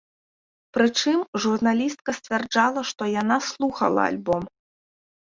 [0.77, 4.43] Прычым, журналістка сцвярджала, што яна слухала альбом.